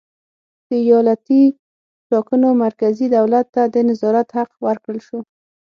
[0.65, 1.41] پر ایالتي
[2.09, 5.19] ټاکنو مرکزي دولت ته د نظارت حق ورکړل شو.